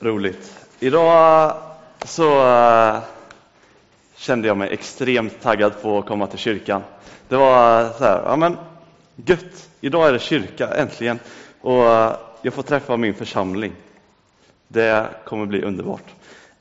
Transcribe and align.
Roligt. 0.00 0.66
Idag 0.80 1.54
så 2.04 2.46
eh, 2.46 2.98
kände 4.16 4.48
jag 4.48 4.56
mig 4.56 4.72
extremt 4.72 5.42
taggad 5.42 5.82
på 5.82 5.98
att 5.98 6.06
komma 6.06 6.26
till 6.26 6.38
kyrkan. 6.38 6.82
Det 7.28 7.36
var 7.36 7.90
så 7.98 8.04
här, 8.04 8.22
ja 8.24 8.36
men 8.36 8.56
gött, 9.16 9.68
idag 9.80 10.08
är 10.08 10.12
det 10.12 10.18
kyrka 10.18 10.68
äntligen 10.68 11.18
och 11.60 11.84
eh, 11.84 12.16
jag 12.42 12.54
får 12.54 12.62
träffa 12.62 12.96
min 12.96 13.14
församling. 13.14 13.72
Det 14.68 15.06
kommer 15.24 15.46
bli 15.46 15.62
underbart. 15.62 16.14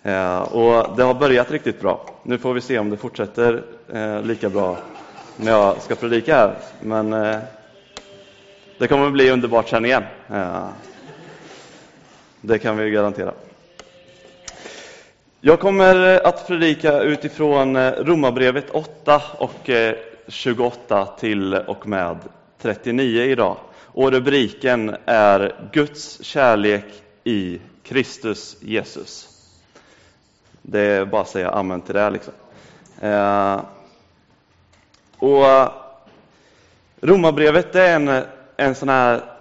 Eh, 0.03 0.39
och 0.39 0.97
det 0.97 1.03
har 1.03 1.13
börjat 1.13 1.51
riktigt 1.51 1.81
bra. 1.81 2.09
Nu 2.23 2.37
får 2.37 2.53
vi 2.53 2.61
se 2.61 2.79
om 2.79 2.89
det 2.89 2.97
fortsätter 2.97 3.63
lika 4.23 4.49
bra 4.49 4.77
när 5.37 5.51
jag 5.51 5.81
ska 5.81 5.95
predika 5.95 6.35
här. 6.35 6.55
Men 6.81 7.09
det 8.77 8.87
kommer 8.89 9.09
bli 9.09 9.29
underbart 9.29 9.69
sen 9.69 9.85
igen. 9.85 10.03
Det 12.47 12.59
kan 12.59 12.77
vi 12.77 12.89
garantera. 12.89 13.33
Jag 15.41 15.59
kommer 15.59 16.25
att 16.27 16.47
predika 16.47 16.99
utifrån 16.99 17.75
eh, 17.75 17.91
Romarbrevet 17.91 18.69
8 18.69 19.21
och 19.37 19.69
eh, 19.69 19.95
28 20.27 21.05
till 21.05 21.53
och 21.53 21.87
med 21.87 22.17
39 22.61 23.23
idag. 23.23 23.57
Och 23.77 24.11
rubriken 24.11 24.95
är 25.05 25.55
Guds 25.71 26.23
kärlek 26.23 26.85
i 27.23 27.59
Kristus 27.83 28.57
Jesus. 28.61 29.29
Det 30.61 30.79
är 30.79 31.05
bara 31.05 31.21
att 31.21 31.29
säga 31.29 31.49
amen 31.49 31.81
till 31.81 31.95
det. 31.95 32.09
Liksom. 32.09 32.33
Eh, 33.01 33.61
och 35.17 35.71
Romarbrevet 37.01 37.75
är 37.75 37.95
en, 37.95 38.23
en 38.57 38.75
sån 38.75 38.89
här 38.89 39.34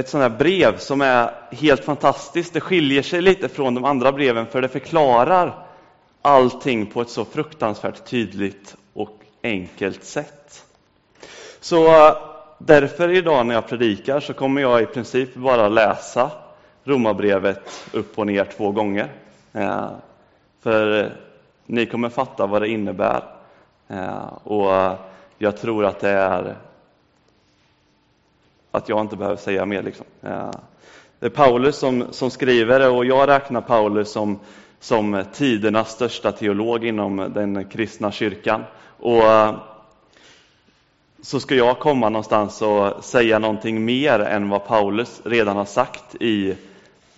ett 0.00 0.08
sånt 0.08 0.22
här 0.22 0.38
brev 0.38 0.78
som 0.78 1.00
är 1.00 1.30
helt 1.50 1.84
fantastiskt. 1.84 2.52
Det 2.52 2.60
skiljer 2.60 3.02
sig 3.02 3.22
lite 3.22 3.48
från 3.48 3.74
de 3.74 3.84
andra 3.84 4.12
breven 4.12 4.46
för 4.46 4.62
det 4.62 4.68
förklarar 4.68 5.66
allting 6.22 6.86
på 6.86 7.00
ett 7.00 7.10
så 7.10 7.24
fruktansvärt 7.24 8.04
tydligt 8.04 8.76
och 8.92 9.18
enkelt 9.42 10.04
sätt. 10.04 10.64
Så 11.60 11.86
eh, 11.86 12.16
därför 12.58 13.08
idag 13.08 13.46
när 13.46 13.54
jag 13.54 13.68
predikar 13.68 14.20
så 14.20 14.32
kommer 14.32 14.62
jag 14.62 14.82
i 14.82 14.86
princip 14.86 15.34
bara 15.34 15.68
läsa 15.68 16.30
Romarbrevet 16.84 17.88
upp 17.92 18.18
och 18.18 18.26
ner 18.26 18.44
två 18.44 18.70
gånger. 18.70 19.08
Eh, 19.52 19.88
för 20.62 21.04
eh, 21.04 21.10
ni 21.66 21.86
kommer 21.86 22.08
fatta 22.08 22.46
vad 22.46 22.62
det 22.62 22.68
innebär. 22.68 23.22
Och 24.42 24.70
jag 25.38 25.56
tror 25.56 25.84
att 25.84 26.00
det 26.00 26.10
är 26.10 26.56
att 28.76 28.88
jag 28.88 29.00
inte 29.00 29.16
behöver 29.16 29.36
säga 29.36 29.66
mer. 29.66 29.82
Liksom. 29.82 30.06
Det 31.18 31.26
är 31.26 31.30
Paulus 31.30 31.76
som, 31.76 32.04
som 32.10 32.30
skriver 32.30 32.78
det 32.78 32.88
och 32.88 33.04
jag 33.04 33.28
räknar 33.28 33.60
Paulus 33.60 34.12
som, 34.12 34.38
som 34.80 35.24
tidernas 35.32 35.90
största 35.90 36.32
teolog 36.32 36.84
inom 36.84 37.30
den 37.34 37.64
kristna 37.64 38.12
kyrkan. 38.12 38.64
Och 38.98 39.22
så 41.22 41.40
ska 41.40 41.54
jag 41.54 41.78
komma 41.78 42.08
någonstans 42.08 42.62
och 42.62 43.04
säga 43.04 43.38
någonting 43.38 43.84
mer 43.84 44.20
än 44.20 44.48
vad 44.48 44.66
Paulus 44.66 45.20
redan 45.24 45.56
har 45.56 45.64
sagt 45.64 46.14
i 46.14 46.56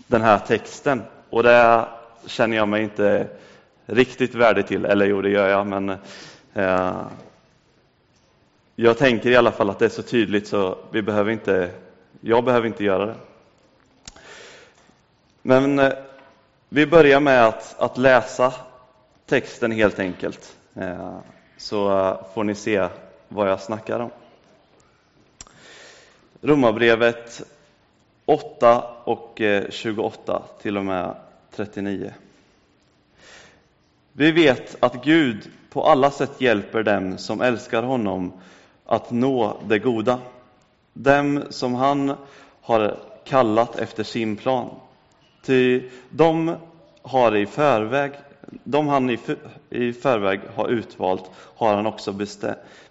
den 0.06 0.22
här 0.22 0.38
texten. 0.38 1.02
Och 1.30 1.42
det 1.42 1.86
känner 2.26 2.56
jag 2.56 2.68
mig 2.68 2.82
inte 2.82 3.26
riktigt 3.86 4.34
värdig 4.34 4.66
till, 4.66 4.84
eller 4.84 5.06
jo, 5.06 5.22
det 5.22 5.30
gör 5.30 5.48
jag, 5.48 5.66
men 5.66 5.88
eh, 6.54 6.92
jag 8.80 8.98
tänker 8.98 9.30
i 9.30 9.36
alla 9.36 9.52
fall 9.52 9.70
att 9.70 9.78
det 9.78 9.84
är 9.84 9.88
så 9.88 10.02
tydligt 10.02 10.48
så 10.48 10.78
vi 10.90 11.02
behöver 11.02 11.30
inte, 11.30 11.70
jag 12.20 12.44
behöver 12.44 12.66
inte 12.66 12.84
göra 12.84 13.06
det. 13.06 13.14
Men 15.42 15.78
eh, 15.78 15.92
vi 16.68 16.86
börjar 16.86 17.20
med 17.20 17.46
att, 17.46 17.76
att 17.78 17.98
läsa 17.98 18.54
texten 19.26 19.72
helt 19.72 19.98
enkelt. 19.98 20.56
Eh, 20.74 21.18
så 21.56 21.98
eh, 21.98 22.34
får 22.34 22.44
ni 22.44 22.54
se 22.54 22.88
vad 23.28 23.50
jag 23.50 23.60
snackar 23.60 24.00
om. 24.00 24.10
Romarbrevet 26.40 27.42
8 28.24 28.82
och 29.04 29.40
28 29.70 30.42
till 30.62 30.76
och 30.76 30.84
med 30.84 31.14
39. 31.50 32.12
Vi 34.12 34.32
vet 34.32 34.76
att 34.80 35.04
Gud 35.04 35.50
på 35.70 35.84
alla 35.84 36.10
sätt 36.10 36.40
hjälper 36.40 36.82
dem 36.82 37.18
som 37.18 37.40
älskar 37.40 37.82
honom 37.82 38.32
att 38.90 39.10
nå 39.10 39.56
det 39.66 39.78
goda, 39.78 40.18
dem 40.92 41.42
som 41.50 41.74
han 41.74 42.14
har 42.62 42.96
kallat 43.24 43.78
efter 43.78 44.04
sin 44.04 44.36
plan. 44.36 44.70
Ty 45.44 45.82
de 46.10 46.54
har 47.02 47.36
i 47.36 47.46
förväg, 47.46 48.12
de 48.64 48.88
han 48.88 49.10
i, 49.10 49.18
i 49.70 49.92
förväg 49.92 50.40
har 50.54 50.68
utvalt 50.68 51.30
har 51.56 51.74
han 51.74 51.86
också 51.86 52.12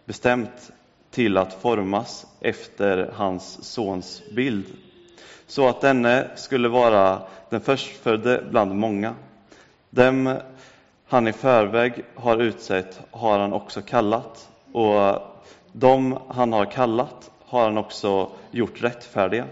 bestämt 0.05 0.71
till 1.11 1.37
att 1.37 1.61
formas 1.61 2.25
efter 2.41 3.11
hans 3.15 3.63
sons 3.73 4.23
bild, 4.35 4.65
så 5.47 5.67
att 5.67 5.81
denne 5.81 6.27
skulle 6.35 6.67
vara 6.67 7.21
den 7.49 7.61
förstfödde 7.61 8.43
bland 8.49 8.75
många. 8.75 9.15
Dem 9.89 10.35
han 11.07 11.27
i 11.27 11.33
förväg 11.33 12.03
har 12.15 12.37
utsett 12.37 13.01
har 13.11 13.39
han 13.39 13.53
också 13.53 13.81
kallat, 13.81 14.49
och 14.71 15.21
de 15.79 16.17
han 16.27 16.53
har 16.53 16.65
kallat 16.65 17.31
har 17.45 17.63
han 17.63 17.77
också 17.77 18.29
gjort 18.51 18.83
rättfärdiga. 18.83 19.45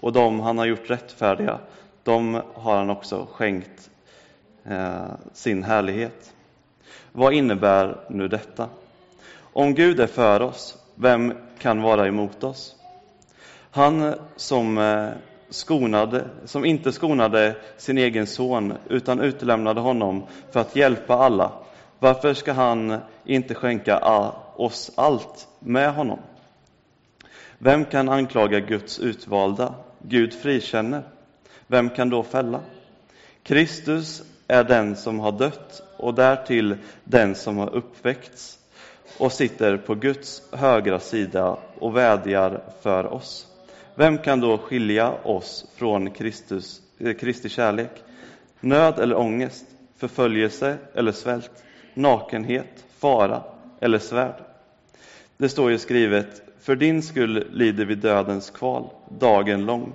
Och 0.00 0.12
de 0.12 0.40
han 0.40 0.58
har 0.58 0.66
gjort 0.66 0.90
rättfärdiga, 0.90 1.58
de 2.02 2.42
har 2.54 2.76
han 2.76 2.90
också 2.90 3.26
skänkt 3.32 3.90
eh, 4.64 5.04
sin 5.32 5.62
härlighet. 5.62 6.34
Vad 7.12 7.32
innebär 7.32 8.00
nu 8.08 8.28
detta? 8.28 8.68
Om 9.52 9.74
Gud 9.74 10.00
är 10.00 10.06
för 10.06 10.42
oss, 10.42 10.78
vem 10.94 11.34
kan 11.58 11.82
vara 11.82 12.06
emot 12.06 12.44
oss? 12.44 12.76
Han 13.70 14.14
som, 14.36 14.78
eh, 14.78 15.08
skonade, 15.50 16.24
som 16.44 16.64
inte 16.64 16.92
skonade 16.92 17.56
sin 17.76 17.98
egen 17.98 18.26
son, 18.26 18.74
utan 18.88 19.20
utlämnade 19.20 19.80
honom 19.80 20.22
för 20.50 20.60
att 20.60 20.76
hjälpa 20.76 21.14
alla, 21.14 21.52
varför 21.98 22.34
ska 22.34 22.52
han 22.52 22.98
inte 23.24 23.54
skänka 23.54 23.96
oss 24.64 24.90
allt 24.94 25.48
med 25.58 25.94
honom. 25.94 26.18
Vem 27.58 27.84
kan 27.84 28.08
anklaga 28.08 28.60
Guds 28.60 28.98
utvalda? 28.98 29.74
Gud 29.98 30.34
frikänner. 30.34 31.02
Vem 31.66 31.90
kan 31.90 32.10
då 32.10 32.22
fälla? 32.22 32.60
Kristus 33.42 34.22
är 34.48 34.64
den 34.64 34.96
som 34.96 35.20
har 35.20 35.32
dött 35.32 35.82
och 35.96 36.14
därtill 36.14 36.76
den 37.04 37.34
som 37.34 37.58
har 37.58 37.74
uppväckts 37.74 38.58
och 39.18 39.32
sitter 39.32 39.76
på 39.76 39.94
Guds 39.94 40.42
högra 40.52 41.00
sida 41.00 41.56
och 41.78 41.96
vädjar 41.96 42.62
för 42.82 43.06
oss. 43.06 43.46
Vem 43.94 44.18
kan 44.18 44.40
då 44.40 44.58
skilja 44.58 45.12
oss 45.12 45.66
från 45.76 46.10
Kristus, 46.10 46.80
eh, 46.98 47.14
Kristi 47.14 47.48
kärlek? 47.48 47.90
Nöd 48.60 48.98
eller 48.98 49.18
ångest, 49.18 49.66
förföljelse 49.96 50.76
eller 50.94 51.12
svält, 51.12 51.64
nakenhet, 51.94 52.84
fara 52.98 53.42
eller 53.80 53.98
svärd? 53.98 54.51
Det 55.42 55.48
står 55.48 55.70
ju 55.70 55.78
skrivet, 55.78 56.42
för 56.60 56.76
din 56.76 57.02
skull 57.02 57.46
lider 57.52 57.84
vi 57.84 57.94
dödens 57.94 58.50
kval 58.50 58.88
dagen 59.08 59.66
lång. 59.66 59.92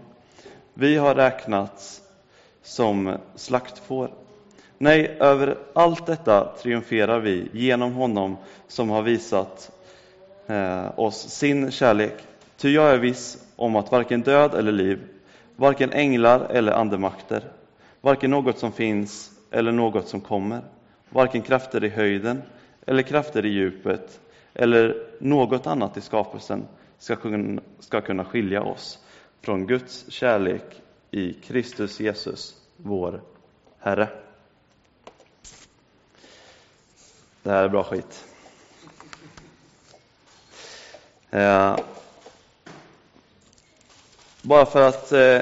Vi 0.73 0.97
har 0.97 1.15
räknats 1.15 2.01
som 2.61 3.17
slaktfår. 3.35 4.11
Nej, 4.77 5.17
över 5.19 5.57
allt 5.73 6.05
detta 6.05 6.45
triumferar 6.61 7.19
vi 7.19 7.49
genom 7.53 7.93
honom 7.93 8.37
som 8.67 8.89
har 8.89 9.01
visat 9.01 9.71
eh, 10.47 10.99
oss 10.99 11.29
sin 11.29 11.71
kärlek. 11.71 12.15
Ty 12.57 12.69
jag 12.69 12.91
är 12.91 12.97
viss 12.97 13.37
om 13.55 13.75
att 13.75 13.91
varken 13.91 14.21
död 14.21 14.53
eller 14.53 14.71
liv, 14.71 14.99
varken 15.55 15.91
änglar 15.91 16.39
eller 16.49 16.71
andemakter, 16.71 17.43
varken 18.01 18.31
något 18.31 18.59
som 18.59 18.71
finns 18.71 19.31
eller 19.51 19.71
något 19.71 20.07
som 20.07 20.21
kommer, 20.21 20.61
varken 21.09 21.41
krafter 21.41 21.83
i 21.83 21.89
höjden 21.89 22.41
eller 22.85 23.03
krafter 23.03 23.45
i 23.45 23.49
djupet 23.49 24.19
eller 24.59 25.07
något 25.19 25.67
annat 25.67 25.97
i 25.97 26.01
skapelsen 26.01 26.67
ska 26.99 27.15
kunna, 27.15 27.61
ska 27.79 28.01
kunna 28.01 28.25
skilja 28.25 28.61
oss 28.61 28.99
från 29.41 29.67
Guds 29.67 30.05
kärlek 30.11 30.81
i 31.11 31.33
Kristus 31.33 31.99
Jesus, 31.99 32.55
vår 32.77 33.21
Herre. 33.79 34.09
Det 37.43 37.49
här 37.49 37.63
är 37.63 37.69
bra 37.69 37.83
skit. 37.83 38.25
Eh, 41.29 41.77
bara 44.41 44.65
för 44.65 44.87
att 44.87 45.11
eh, 45.11 45.39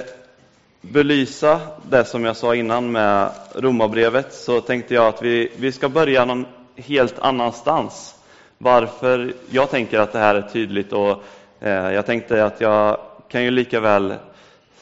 belysa 0.82 1.62
det 1.90 2.06
som 2.06 2.26
jag 2.26 2.38
sa 2.38 2.56
innan 2.56 2.92
med 2.92 3.32
Romarbrevet 3.56 4.34
så 4.34 4.62
tänkte 4.62 4.94
jag 4.94 5.08
att 5.08 5.22
vi, 5.22 5.52
vi 5.58 5.72
ska 5.72 5.90
börja 5.90 6.26
någon 6.26 6.46
helt 6.76 7.20
annanstans 7.20 8.15
varför 8.58 9.34
jag 9.50 9.70
tänker 9.70 10.00
att 10.00 10.12
det 10.12 10.20
här 10.20 10.36
är 10.36 10.42
tydligt 10.42 10.94
och 10.94 11.24
eh, 11.60 11.92
jag 11.92 12.06
tänkte 12.06 12.46
att 12.46 12.62
jag 12.62 12.98
kan 13.28 13.44
ju 13.44 13.52
lika 13.52 13.80
väl 13.80 14.14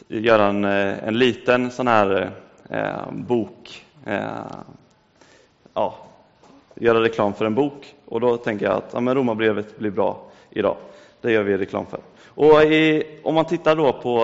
göra 0.08 0.46
en, 0.46 0.66
eh, 0.66 1.08
en 1.08 1.18
liten 1.18 1.72
sån 1.72 1.88
här 1.88 2.32
eh, 2.70 3.12
bok, 3.12 3.86
eh, 4.06 4.22
ja, 5.74 5.96
göra 6.76 7.02
reklam 7.02 7.34
för 7.34 7.46
en 7.46 7.56
bok. 7.56 7.96
Och 8.06 8.20
då 8.20 8.38
tänker 8.38 8.66
jag 8.66 8.76
att 8.76 8.90
ja, 8.94 9.00
men 9.00 9.16
Romarbrevet 9.16 9.80
blir 9.80 9.92
bra 9.92 10.22
idag. 10.50 10.78
Det 11.22 11.32
gör 11.32 11.44
vi 11.44 11.58
reklam 11.58 11.86
för. 11.86 12.00
Och 12.26 12.64
i, 12.64 13.04
om 13.24 13.36
man 13.36 13.46
tittar 13.46 13.76
då 13.76 13.94
på 13.94 14.24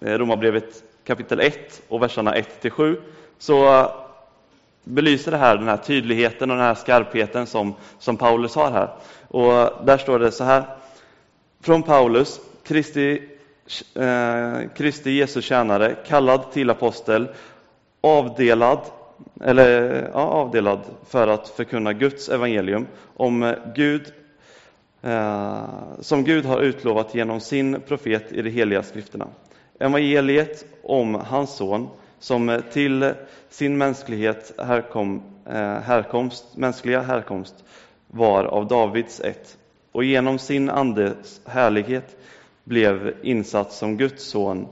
eh, 0.00 0.18
Romarbrevet 0.18 0.82
kapitel 1.04 1.40
1 1.40 1.82
och 1.88 2.02
verserna 2.02 2.34
1 2.34 2.60
till 2.60 2.70
7 2.70 3.00
så 3.38 3.90
belyser 4.88 5.30
det 5.30 5.36
här 5.36 5.56
den 5.56 5.68
här 5.68 5.76
tydligheten 5.76 6.50
och 6.50 6.56
den 6.56 6.66
här 6.66 6.74
skarpheten 6.74 7.46
som, 7.46 7.74
som 7.98 8.16
Paulus 8.16 8.54
har 8.54 8.70
här. 8.70 8.88
Och 9.28 9.86
där 9.86 9.98
står 9.98 10.18
det 10.18 10.32
så 10.32 10.44
här. 10.44 10.64
Från 11.60 11.82
Paulus, 11.82 12.40
Kristi, 12.64 13.22
eh, 13.94 14.68
Kristi 14.76 15.10
Jesu 15.10 15.42
tjänare, 15.42 15.96
kallad 16.06 16.52
till 16.52 16.70
apostel, 16.70 17.28
avdelad, 18.00 18.80
eller, 19.40 20.02
ja, 20.12 20.20
avdelad 20.20 20.80
för 21.08 21.28
att 21.28 21.48
förkunna 21.48 21.92
Guds 21.92 22.28
evangelium 22.28 22.86
om 23.16 23.54
Gud 23.74 24.12
eh, 25.02 25.64
som 26.00 26.24
Gud 26.24 26.44
har 26.44 26.60
utlovat 26.60 27.14
genom 27.14 27.40
sin 27.40 27.80
profet 27.80 28.32
i 28.32 28.42
de 28.42 28.50
heliga 28.50 28.82
skrifterna. 28.82 29.26
Evangeliet 29.78 30.64
om 30.82 31.14
hans 31.14 31.56
son 31.56 31.88
som 32.18 32.48
eh, 32.48 32.60
till 32.60 33.14
sin 33.48 33.78
mänsklighet 33.78 34.52
härkom, 34.58 35.22
eh, 35.46 35.78
härkomst, 35.80 36.56
mänskliga 36.56 37.00
härkomst 37.00 37.64
var 38.06 38.44
av 38.44 38.66
Davids 38.66 39.20
ett 39.20 39.58
och 39.92 40.04
genom 40.04 40.38
sin 40.38 40.70
andes 40.70 41.40
härlighet 41.44 42.16
blev 42.64 43.14
insatt 43.22 43.72
som 43.72 43.96
Guds 43.96 44.24
son 44.24 44.68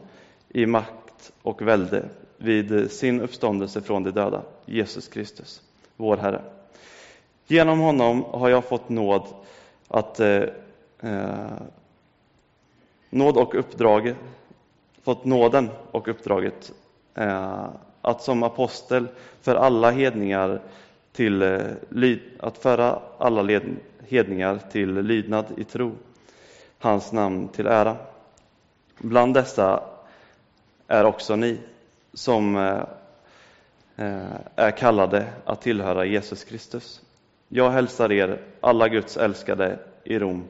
i 0.49 0.67
makt 0.67 1.33
och 1.43 1.63
välde 1.63 2.09
vid 2.37 2.91
sin 2.91 3.21
uppståndelse 3.21 3.81
från 3.81 4.03
de 4.03 4.11
döda, 4.11 4.43
Jesus 4.67 5.09
Kristus, 5.09 5.63
vår 5.97 6.17
Herre. 6.17 6.43
Genom 7.47 7.79
honom 7.79 8.25
har 8.25 8.49
jag 8.49 8.65
fått 8.65 8.89
nåd 8.89 9.27
att 9.89 10.21
eh, 10.21 10.43
eh 11.01 11.53
nåd 13.11 13.37
och 13.37 13.55
uppdraget, 13.55 14.17
fått 15.03 15.25
nåden 15.25 15.71
och 15.91 16.09
uppdraget 16.09 16.73
Eh, 17.15 17.69
att 18.03 18.23
som 18.23 18.43
apostel 18.43 19.07
för 19.41 19.55
alla 19.55 19.91
hedningar 19.91 20.61
till, 21.13 21.43
eh, 21.43 22.17
att 22.41 22.59
föra 22.59 22.99
alla 23.19 23.43
led, 23.43 23.63
hedningar 24.09 24.59
till 24.73 24.95
lydnad 24.95 25.47
i 25.57 25.65
tro, 25.65 25.93
hans 26.79 27.13
namn 27.13 27.49
till 27.49 27.67
ära. 27.67 27.97
Bland 28.99 29.35
dessa 29.35 29.83
är 30.89 31.05
också 31.05 31.37
ni 31.37 31.59
som 32.13 32.57
eh, 32.57 32.85
är 34.57 34.71
kallade 34.71 35.27
att 35.45 35.61
tillhöra 35.61 36.05
Jesus 36.05 36.45
Kristus. 36.45 37.01
Jag 37.49 37.71
hälsar 37.71 38.13
er, 38.13 38.41
alla 38.61 38.89
Guds 38.89 39.17
älskade 39.17 39.79
i 40.05 40.19
Rom, 40.19 40.45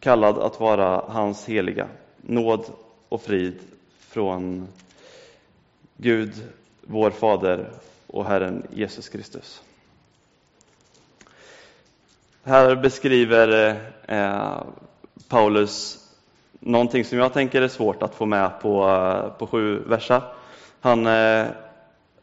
kallad 0.00 0.38
att 0.38 0.60
vara 0.60 1.04
hans 1.08 1.48
heliga. 1.48 1.88
Nåd 2.16 2.64
och 3.08 3.22
frid 3.22 3.58
från 3.98 4.68
Gud, 5.96 6.32
vår 6.82 7.10
Fader 7.10 7.66
och 8.06 8.26
Herren 8.26 8.62
Jesus 8.70 9.08
Kristus. 9.08 9.62
Här 12.44 12.76
beskriver 12.76 13.76
eh, 14.06 14.62
Paulus 15.28 15.98
någonting 16.60 17.04
som 17.04 17.18
jag 17.18 17.32
tänker 17.32 17.62
är 17.62 17.68
svårt 17.68 18.02
att 18.02 18.14
få 18.14 18.26
med 18.26 18.60
på, 18.60 18.88
eh, 18.88 19.38
på 19.38 19.46
sju 19.46 19.82
versar. 19.86 20.22
Han, 20.80 21.06
eh, 21.06 21.46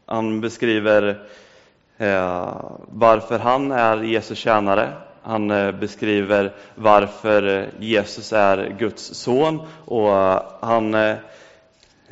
han 0.06 0.40
beskriver 0.40 1.26
eh, 1.98 2.54
varför 2.88 3.38
han 3.38 3.72
är 3.72 4.02
Jesus 4.02 4.38
tjänare. 4.38 4.92
Han 5.22 5.50
eh, 5.50 5.72
beskriver 5.72 6.52
varför 6.74 7.70
Jesus 7.78 8.32
är 8.32 8.76
Guds 8.78 9.14
son 9.14 9.66
och 9.84 10.08
eh, 10.08 10.42
han 10.60 10.94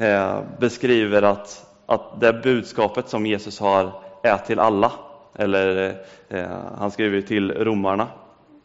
Eh, 0.02 0.40
beskriver 0.58 1.22
att, 1.22 1.66
att 1.86 2.20
det 2.20 2.32
budskapet 2.32 3.08
som 3.08 3.26
Jesus 3.26 3.60
har 3.60 3.92
är 4.22 4.36
till 4.36 4.58
alla. 4.58 4.92
Eller 5.34 5.96
eh, 6.28 6.46
han 6.78 6.90
skriver 6.90 7.20
till 7.20 7.52
romarna, 7.52 8.08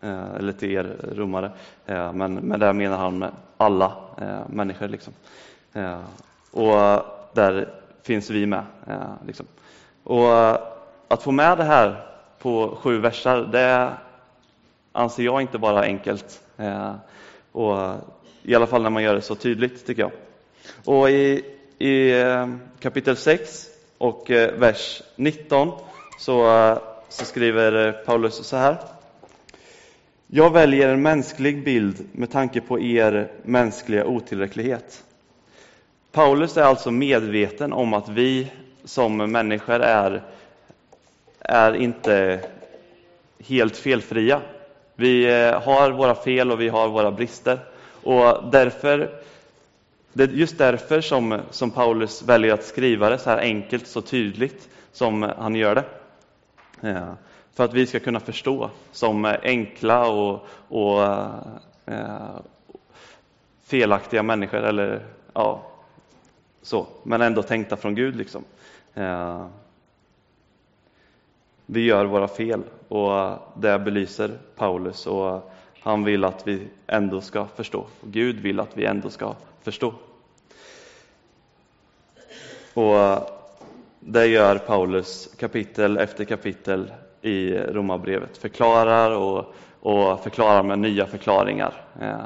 eh, 0.01 0.35
eller 0.39 0.53
till 0.53 0.71
er 0.71 0.95
romare, 1.15 1.51
eh, 1.85 2.13
men, 2.13 2.33
med 2.33 2.59
det 2.59 2.73
menar 2.73 2.97
han 2.97 3.19
med 3.19 3.31
alla 3.57 3.91
eh, 4.21 4.39
människor. 4.49 4.87
Liksom. 4.87 5.13
Eh, 5.73 5.99
och 6.51 7.01
där 7.33 7.69
finns 8.03 8.29
vi 8.29 8.45
med. 8.45 8.63
Eh, 8.87 8.95
liksom. 9.25 9.45
Och 10.03 10.27
eh, 10.27 10.57
att 11.07 11.23
få 11.23 11.31
med 11.31 11.57
det 11.57 11.63
här 11.63 12.05
på 12.39 12.77
sju 12.81 12.99
versar, 12.99 13.41
det 13.51 13.93
anser 14.91 15.23
jag 15.23 15.41
inte 15.41 15.57
vara 15.57 15.81
enkelt. 15.81 16.43
Och 17.51 17.77
I 18.43 18.55
alla 18.55 18.67
fall 18.67 18.83
när 18.83 18.89
man 18.89 19.03
gör 19.03 19.15
det 19.15 19.21
så 19.21 19.35
tydligt, 19.35 19.87
tycker 19.87 20.01
jag. 20.01 20.11
Och 20.85 21.09
i, 21.09 21.43
i 21.77 22.19
eh, 22.19 22.47
kapitel 22.79 23.17
6 23.17 23.65
och 23.97 24.31
eh, 24.31 24.53
vers 24.53 25.01
19 25.15 25.71
så, 26.19 26.57
eh, 26.57 26.77
så 27.09 27.25
skriver 27.25 27.91
Paulus 27.91 28.35
så 28.35 28.57
här. 28.57 28.77
Jag 30.27 30.53
väljer 30.53 30.89
en 30.89 31.01
mänsklig 31.01 31.63
bild 31.63 32.09
med 32.11 32.31
tanke 32.31 32.61
på 32.61 32.79
er 32.79 33.31
mänskliga 33.43 34.05
otillräcklighet. 34.05 35.03
Paulus 36.11 36.57
är 36.57 36.63
alltså 36.63 36.91
medveten 36.91 37.73
om 37.73 37.93
att 37.93 38.09
vi 38.09 38.51
som 38.83 39.17
människor 39.17 39.79
är, 39.79 40.23
är 41.39 41.75
inte 41.75 42.39
helt 43.39 43.77
felfria. 43.77 44.41
Vi 44.95 45.25
har 45.63 45.91
våra 45.91 46.15
fel 46.15 46.51
och 46.51 46.61
vi 46.61 46.69
har 46.69 46.87
våra 46.87 47.11
brister. 47.11 47.59
Och 48.03 48.51
därför 48.51 49.21
det 50.17 50.23
är 50.23 50.27
just 50.27 50.57
därför 50.57 51.01
som, 51.01 51.41
som 51.49 51.71
Paulus 51.71 52.23
väljer 52.23 52.53
att 52.53 52.63
skriva 52.63 53.09
det 53.09 53.17
så 53.17 53.29
här 53.29 53.37
enkelt, 53.37 53.87
så 53.87 54.01
tydligt 54.01 54.69
som 54.91 55.21
han 55.21 55.55
gör 55.55 55.75
det. 55.75 55.83
Eh, 56.89 57.13
för 57.53 57.63
att 57.63 57.73
vi 57.73 57.87
ska 57.87 57.99
kunna 57.99 58.19
förstå 58.19 58.69
som 58.91 59.25
enkla 59.25 60.09
och, 60.09 60.47
och 60.67 61.03
eh, 61.85 62.39
felaktiga 63.63 64.23
människor, 64.23 64.57
eller 64.57 65.05
ja, 65.33 65.61
så, 66.61 66.87
men 67.03 67.21
ändå 67.21 67.43
tänkta 67.43 67.77
från 67.77 67.95
Gud. 67.95 68.15
Liksom. 68.15 68.43
Eh, 68.93 69.45
vi 71.65 71.85
gör 71.85 72.05
våra 72.05 72.27
fel 72.27 72.63
och 72.87 73.37
det 73.55 73.79
belyser 73.79 74.37
Paulus 74.55 75.07
och 75.07 75.51
han 75.87 76.03
vill 76.03 76.23
att 76.23 76.47
vi 76.47 76.67
ändå 76.87 77.21
ska 77.21 77.45
förstå. 77.55 77.85
Gud 78.01 78.39
vill 78.39 78.59
att 78.59 78.77
vi 78.77 78.85
ändå 78.85 79.09
ska 79.09 79.35
förstå. 79.61 79.93
Och 82.73 82.95
eh, 82.95 83.23
det 83.99 84.25
gör 84.25 84.57
Paulus 84.57 85.29
kapitel 85.37 85.97
efter 85.97 86.25
kapitel 86.25 86.91
i 87.21 87.57
Romarbrevet. 87.57 88.37
Förklarar 88.37 89.11
och, 89.11 89.53
och 89.79 90.23
förklarar 90.23 90.63
med 90.63 90.79
nya 90.79 91.05
förklaringar. 91.05 91.73
Eh, 92.01 92.17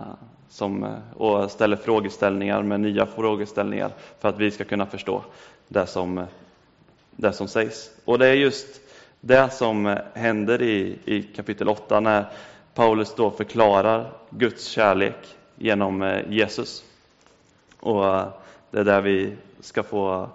som, 0.50 0.84
eh, 0.84 1.18
och 1.18 1.51
ställer 1.51 1.77
frågeställningar 1.77 2.63
med 2.63 2.80
nya 2.80 3.06
frågeställningar 3.06 3.91
för 4.20 4.30
att 4.30 4.39
vi 4.39 4.51
ska 4.51 4.63
kunna 4.63 4.86
förstå 4.86 5.24
det 5.68 5.86
som, 5.86 6.25
det 7.12 7.34
som 7.34 7.48
sägs. 7.48 7.91
Och 8.06 8.20
det 8.20 8.27
är 8.27 8.34
just 8.34 8.82
det 9.20 9.50
som 9.50 9.98
händer 10.13 10.62
i, 10.62 10.98
i 11.06 11.24
kapitel 11.24 11.70
8 11.70 12.00
när 12.00 12.25
Paulus 12.74 13.16
då 13.16 13.32
förklarar 13.32 14.12
Guds 14.30 14.66
kärlek 14.66 15.36
genom 15.56 16.01
eh, 16.01 16.32
Jesus. 16.32 16.84
Och 17.80 18.06
eh, 18.06 18.28
det 18.72 18.80
är 18.80 18.84
där 18.84 19.01
vi 19.01 19.36
ska 19.60 19.84
få 19.84 20.30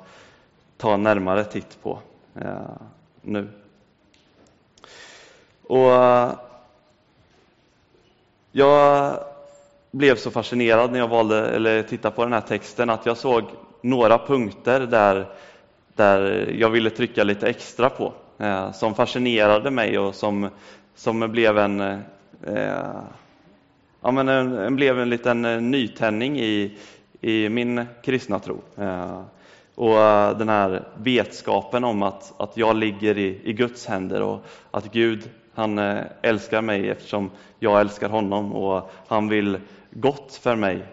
ta 0.77 0.95
en 0.95 1.03
närmare 1.03 1.45
titt 1.45 1.83
på 1.83 1.99
eh, 2.35 2.57
nu. 3.23 3.49
Och 5.63 5.93
jag 8.53 9.19
blev 9.91 10.17
så 10.17 10.31
fascinerad 10.31 10.93
när 10.93 10.99
jag 10.99 11.09
valde 11.09 11.47
eller 11.49 11.83
tittade 11.83 12.17
på 12.17 12.23
den 12.25 12.33
här 12.33 12.41
texten 12.41 12.91
att 12.91 13.07
jag 13.07 13.17
såg 13.17 13.45
några 13.81 14.19
punkter 14.19 14.81
där, 14.81 15.27
där 15.95 16.51
jag 16.59 16.71
ville 16.71 16.91
trycka 16.91 17.25
lite 17.25 17.49
extra 17.49 17.91
på, 17.91 18.13
som 18.75 18.95
fascinerade 18.95 19.71
mig 19.71 19.99
och 19.99 20.15
som, 20.15 20.49
som 20.95 21.21
blev 21.21 21.59
en, 21.59 22.03
eh, 22.43 23.01
ja, 24.01 24.11
men 24.11 24.29
en, 24.29 24.59
en, 24.59 24.77
blev 24.77 25.01
en 25.01 25.11
liten 25.11 25.45
eh, 25.45 25.61
nytändning 25.61 26.41
i, 26.41 26.79
i 27.21 27.49
min 27.49 27.87
kristna 28.03 28.39
tro. 28.39 28.61
Eh, 28.77 29.23
och 29.75 29.99
eh, 29.99 30.39
den 30.39 30.49
här 30.49 30.89
vetskapen 30.97 31.85
om 31.85 32.03
att, 32.03 32.41
att 32.41 32.57
jag 32.57 32.77
ligger 32.77 33.19
i, 33.19 33.41
i 33.45 33.53
Guds 33.53 33.87
händer 33.87 34.23
och 34.23 34.41
att 34.71 34.93
Gud 34.93 35.31
han 35.55 35.79
eh, 35.79 36.05
älskar 36.23 36.63
mig 36.63 36.91
eftersom 36.91 37.31
jag 37.59 37.81
älskar 37.81 38.09
honom 38.09 38.53
och 38.53 38.91
han 39.09 39.29
vill 39.29 39.61
gott 39.91 40.35
för 40.35 40.57
mig. 40.57 40.85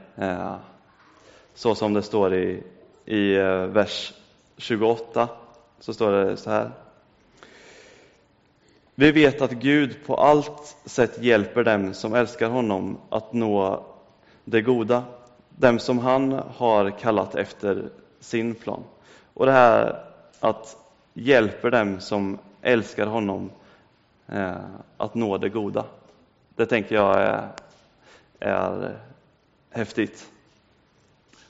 så 1.53 1.75
som 1.75 1.93
det 1.93 2.01
står 2.01 2.33
i, 2.33 2.63
i 3.05 3.33
vers 3.67 4.13
28, 4.57 5.29
så 5.79 5.93
står 5.93 6.11
det 6.11 6.37
så 6.37 6.49
här. 6.49 6.71
Vi 8.95 9.11
vet 9.11 9.41
att 9.41 9.51
Gud 9.51 10.05
på 10.05 10.15
allt 10.15 10.77
sätt 10.85 11.17
hjälper 11.21 11.63
dem 11.63 11.93
som 11.93 12.13
älskar 12.13 12.49
honom 12.49 12.97
att 13.09 13.33
nå 13.33 13.85
det 14.45 14.61
goda, 14.61 15.03
dem 15.49 15.79
som 15.79 15.99
han 15.99 16.31
har 16.31 16.89
kallat 16.89 17.35
efter 17.35 17.89
sin 18.19 18.55
plan. 18.55 18.83
Och 19.33 19.45
det 19.45 19.51
här 19.51 20.03
att 20.39 20.77
hjälper 21.13 21.71
dem 21.71 21.99
som 21.99 22.37
älskar 22.61 23.07
honom 23.07 23.51
eh, 24.27 24.55
att 24.97 25.15
nå 25.15 25.37
det 25.37 25.49
goda. 25.49 25.85
Det 26.55 26.65
tänker 26.65 26.95
jag 26.95 27.21
är, 27.21 27.47
är 28.39 28.97
häftigt. 29.69 30.29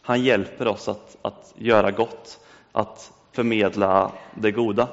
Han 0.02 0.24
hjälper 0.24 0.68
oss 0.68 0.88
att, 0.88 1.18
att 1.22 1.54
göra 1.58 1.92
gott, 1.92 2.40
att 2.72 3.12
förmedla 3.32 4.12
det 4.34 4.52
goda. 4.52 4.88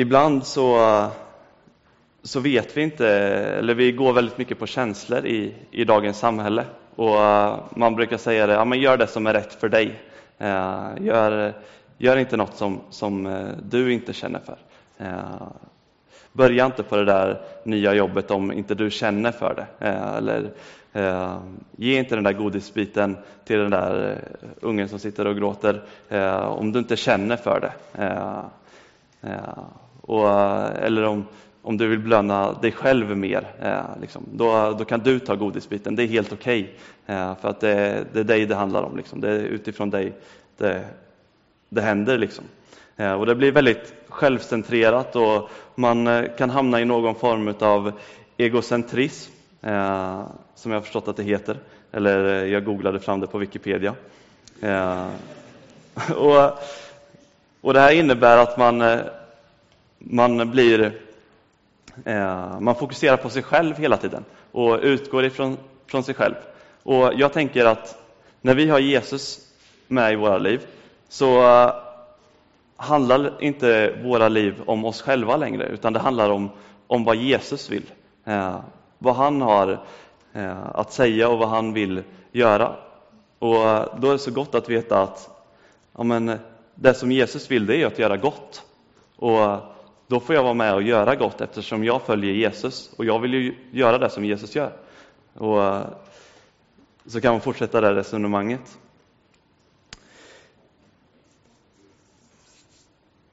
Ibland 0.00 0.46
så, 0.46 1.06
så 2.22 2.40
vet 2.40 2.76
vi 2.76 2.82
inte, 2.82 3.08
eller 3.08 3.74
vi 3.74 3.92
går 3.92 4.12
väldigt 4.12 4.38
mycket 4.38 4.58
på 4.58 4.66
känslor 4.66 5.26
i, 5.26 5.54
i 5.70 5.84
dagens 5.84 6.18
samhälle. 6.18 6.64
Och 6.96 7.16
eh, 7.24 7.58
man 7.70 7.94
brukar 7.94 8.16
säga 8.16 8.46
det, 8.46 8.52
ja, 8.52 8.64
men 8.64 8.80
gör 8.80 8.96
det 8.96 9.06
som 9.06 9.26
är 9.26 9.32
rätt 9.32 9.52
för 9.52 9.68
dig. 9.68 10.00
Eh, 10.38 10.86
gör, 11.00 11.52
gör 11.98 12.16
inte 12.16 12.36
något 12.36 12.56
som, 12.56 12.80
som 12.90 13.26
eh, 13.26 13.48
du 13.62 13.92
inte 13.92 14.12
känner 14.12 14.40
för. 14.40 14.56
Börja 16.32 16.66
inte 16.66 16.82
på 16.82 16.96
det 16.96 17.04
där 17.04 17.40
nya 17.64 17.94
jobbet 17.94 18.30
om 18.30 18.52
inte 18.52 18.74
du 18.74 18.90
känner 18.90 19.32
för 19.32 19.54
det. 19.54 19.86
Eller 20.16 20.50
ge 21.76 21.98
inte 21.98 22.14
den 22.14 22.24
där 22.24 22.32
godisbiten 22.32 23.16
till 23.44 23.58
den 23.58 23.70
där 23.70 24.18
ungen 24.60 24.88
som 24.88 24.98
sitter 24.98 25.26
och 25.26 25.36
gråter 25.36 25.82
om 26.42 26.72
du 26.72 26.78
inte 26.78 26.96
känner 26.96 27.36
för 27.36 27.60
det. 27.60 27.72
Och, 30.08 30.28
eh, 30.28 30.84
eller 30.84 31.04
om, 31.04 31.24
om 31.62 31.76
du 31.76 31.86
vill 31.86 31.98
belöna 31.98 32.52
dig 32.52 32.72
själv 32.72 33.16
mer, 33.16 33.46
eh, 33.62 34.00
liksom, 34.00 34.24
då, 34.32 34.74
då 34.78 34.84
kan 34.84 35.00
du 35.00 35.18
ta 35.18 35.34
godisbiten. 35.34 35.96
Det 35.96 36.02
är 36.02 36.06
helt 36.06 36.32
okej, 36.32 36.74
okay, 37.04 37.16
eh, 37.16 37.34
för 37.40 37.48
att 37.48 37.60
det, 37.60 38.04
det, 38.12 38.20
är 38.20 38.24
dig 38.24 38.46
det 38.46 38.54
handlar 38.54 38.82
om. 38.82 38.96
Liksom. 38.96 39.20
Det 39.20 39.28
är 39.28 39.38
utifrån 39.38 39.90
dig 39.90 40.12
det, 40.56 40.84
det 41.68 41.80
händer. 41.80 42.18
Liksom. 42.18 42.44
Eh, 42.96 43.12
och 43.12 43.26
det 43.26 43.34
blir 43.34 43.52
väldigt 43.52 43.94
självcentrerat 44.08 45.16
och 45.16 45.50
man 45.74 46.06
eh, 46.06 46.24
kan 46.38 46.50
hamna 46.50 46.80
i 46.80 46.84
någon 46.84 47.14
form 47.14 47.54
av 47.60 47.92
egocentrism, 48.36 49.32
eh, 49.62 50.22
som 50.54 50.72
jag 50.72 50.76
har 50.78 50.82
förstått 50.82 51.08
att 51.08 51.16
det 51.16 51.22
heter. 51.22 51.56
Eller 51.92 52.24
eh, 52.24 52.52
jag 52.52 52.64
googlade 52.64 53.00
fram 53.00 53.20
det 53.20 53.26
på 53.26 53.38
Wikipedia. 53.38 53.94
Eh, 54.60 55.06
och, 56.16 56.58
och 57.60 57.74
Det 57.74 57.80
här 57.80 57.92
innebär 57.92 58.38
att 58.38 58.58
man, 58.58 59.00
man 59.98 60.50
blir 60.50 61.00
Eh, 62.04 62.60
man 62.60 62.74
fokuserar 62.74 63.16
på 63.16 63.30
sig 63.30 63.42
själv 63.42 63.78
hela 63.78 63.96
tiden 63.96 64.24
och 64.52 64.78
utgår 64.82 65.24
ifrån 65.24 65.56
från 65.86 66.02
sig 66.02 66.14
själv. 66.14 66.34
Och 66.82 67.12
Jag 67.14 67.32
tänker 67.32 67.64
att 67.64 67.98
när 68.40 68.54
vi 68.54 68.68
har 68.68 68.78
Jesus 68.78 69.38
med 69.86 70.12
i 70.12 70.16
våra 70.16 70.38
liv 70.38 70.66
så 71.08 71.42
eh, 71.42 71.72
handlar 72.76 73.42
inte 73.42 73.94
våra 74.04 74.28
liv 74.28 74.54
om 74.66 74.84
oss 74.84 75.02
själva 75.02 75.36
längre, 75.36 75.66
utan 75.66 75.92
det 75.92 75.98
handlar 75.98 76.30
om, 76.30 76.50
om 76.86 77.04
vad 77.04 77.16
Jesus 77.16 77.70
vill. 77.70 77.84
Eh, 78.24 78.56
vad 78.98 79.14
han 79.14 79.42
har 79.42 79.80
eh, 80.32 80.66
att 80.74 80.92
säga 80.92 81.28
och 81.28 81.38
vad 81.38 81.48
han 81.48 81.72
vill 81.72 82.02
göra. 82.32 82.74
Och 83.38 83.68
eh, 83.68 83.86
Då 83.98 84.08
är 84.08 84.12
det 84.12 84.18
så 84.18 84.30
gott 84.30 84.54
att 84.54 84.68
veta 84.68 85.02
att 85.02 85.30
ja, 85.96 86.02
men, 86.02 86.38
det 86.74 86.94
som 86.94 87.12
Jesus 87.12 87.50
vill, 87.50 87.66
det 87.66 87.82
är 87.82 87.86
att 87.86 87.98
göra 87.98 88.16
gott. 88.16 88.62
Och 89.16 89.40
eh, 89.40 89.58
då 90.08 90.20
får 90.20 90.34
jag 90.34 90.42
vara 90.42 90.54
med 90.54 90.74
och 90.74 90.82
göra 90.82 91.16
gott 91.16 91.40
eftersom 91.40 91.84
jag 91.84 92.02
följer 92.02 92.34
Jesus 92.34 92.92
och 92.96 93.04
jag 93.04 93.18
vill 93.18 93.34
ju 93.34 93.54
göra 93.70 93.98
det 93.98 94.10
som 94.10 94.24
Jesus 94.24 94.56
gör. 94.56 94.72
Och 95.34 95.64
eh, 95.64 95.86
så 97.06 97.20
kan 97.20 97.32
man 97.32 97.40
fortsätta 97.40 97.80
det 97.80 97.94
resonemanget. 97.94 98.78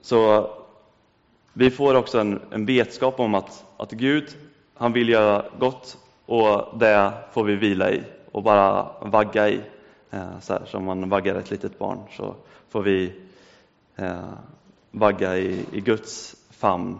Så 0.02 0.36
eh, 0.36 0.48
vi 1.54 1.72
får 1.72 1.96
också 1.96 2.20
en, 2.20 2.42
en 2.52 2.66
vetskap 2.66 3.20
om 3.20 3.36
att, 3.36 3.66
att 3.78 3.92
Gud, 3.92 4.38
han 4.74 4.94
vill 4.94 5.10
göra 5.10 5.46
gott 5.60 5.98
och 6.26 6.80
det 6.80 7.14
får 7.32 7.44
vi 7.44 7.56
vila 7.56 7.92
i 7.92 8.04
och 8.32 8.44
bara 8.44 8.88
vagga 9.02 9.50
i. 9.50 9.62
Eh, 10.12 10.40
så 10.40 10.54
här, 10.54 10.66
som 10.66 10.84
man 10.84 11.10
vaggar 11.10 11.36
ett 11.36 11.52
litet 11.52 11.80
barn 11.80 12.00
så 12.12 12.36
får 12.70 12.82
vi 12.82 13.14
eh, 13.96 14.34
vagga 14.92 15.38
i, 15.38 15.66
i 15.72 15.82
Guds 15.82 16.36
famn 16.66 17.00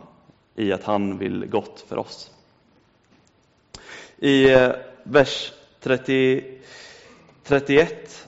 i 0.56 0.74
att 0.74 0.84
han 0.84 1.18
vill 1.18 1.46
gott 1.46 1.86
för 1.88 1.98
oss. 1.98 2.32
I 4.18 4.52
eh, 4.54 4.72
vers 5.04 5.54
30, 5.80 6.44
31 7.44 8.28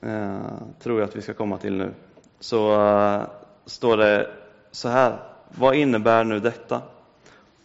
eh, 0.00 0.38
tror 0.82 1.00
jag 1.00 1.08
att 1.08 1.16
vi 1.16 1.22
ska 1.22 1.34
komma 1.34 1.58
till 1.58 1.72
nu, 1.72 1.94
så 2.40 2.72
eh, 2.72 3.22
står 3.66 3.96
det 3.96 4.30
så 4.70 4.88
här. 4.88 5.18
Vad 5.48 5.74
innebär 5.74 6.24
nu 6.24 6.40
detta? 6.40 6.82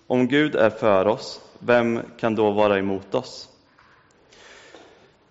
Om 0.08 0.28
Gud 0.28 0.56
är 0.56 0.70
för 0.70 1.08
oss, 1.08 1.42
vem 1.60 2.02
kan 2.20 2.36
då 2.36 2.52
vara 2.52 2.80
emot 2.80 3.16
oss? 3.16 3.50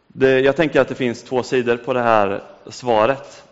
Det, 0.06 0.40
jag 0.40 0.56
tänker 0.56 0.80
att 0.80 0.88
det 0.88 0.94
finns 0.94 1.22
två 1.22 1.42
sidor 1.42 1.76
på 1.76 1.92
det 1.92 2.02
här 2.02 2.42
svaret. 2.66 3.44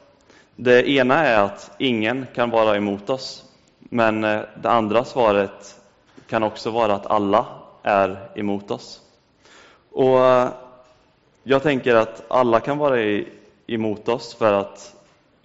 Det 0.56 0.88
ena 0.90 1.26
är 1.26 1.42
att 1.42 1.70
ingen 1.78 2.26
kan 2.34 2.50
vara 2.50 2.76
emot 2.76 3.10
oss. 3.10 3.49
Men 3.92 4.24
eh, 4.24 4.40
det 4.62 4.70
andra 4.70 5.04
svaret 5.04 5.80
kan 6.26 6.42
också 6.42 6.70
vara 6.70 6.94
att 6.94 7.06
alla 7.06 7.46
är 7.82 8.30
emot 8.34 8.70
oss. 8.70 9.00
Och 9.90 10.18
eh, 10.18 10.48
jag 11.42 11.62
tänker 11.62 11.94
att 11.94 12.24
alla 12.28 12.60
kan 12.60 12.78
vara 12.78 13.24
emot 13.66 14.08
oss 14.08 14.34
för 14.34 14.52
att 14.52 14.96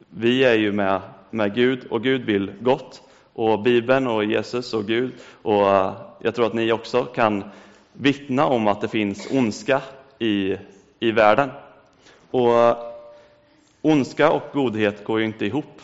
vi 0.09 0.43
är 0.43 0.53
ju 0.53 0.71
med, 0.71 1.01
med 1.29 1.55
Gud 1.55 1.87
och 1.89 2.03
Gud 2.03 2.25
vill 2.25 2.51
gott. 2.59 3.01
Och 3.33 3.63
Bibeln 3.63 4.07
och 4.07 4.25
Jesus 4.25 4.73
och 4.73 4.85
Gud. 4.85 5.11
Och 5.41 5.67
eh, 5.67 5.93
jag 6.19 6.35
tror 6.35 6.45
att 6.45 6.53
ni 6.53 6.71
också 6.71 7.03
kan 7.03 7.43
vittna 7.93 8.45
om 8.45 8.67
att 8.67 8.81
det 8.81 8.87
finns 8.87 9.27
ondska 9.31 9.81
i, 10.19 10.57
i 10.99 11.11
världen. 11.11 11.49
Och 12.31 12.77
ondska 13.81 14.31
och 14.31 14.43
godhet 14.53 15.03
går 15.03 15.19
ju 15.19 15.25
inte 15.25 15.45
ihop. 15.45 15.81